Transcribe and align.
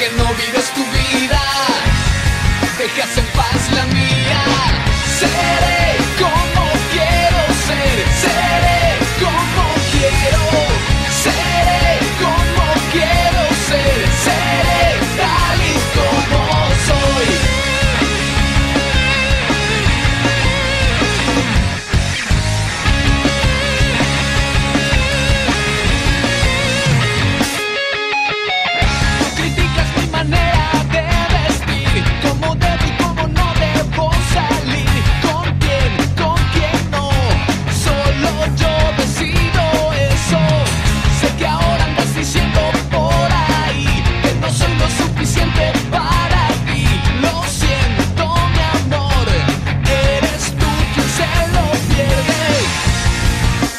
que 0.00 0.08
no 0.16 0.34
vives 0.34 0.72
tu 0.72 0.82
vida. 0.92 0.99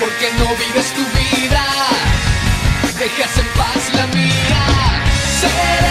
porque 0.01 0.31
no 0.39 0.55
vives 0.55 0.91
tu 0.95 1.01
vida, 1.01 1.63
dejas 2.97 3.37
en 3.37 3.47
paz 3.49 3.93
la 3.93 4.07
mía. 4.07 5.90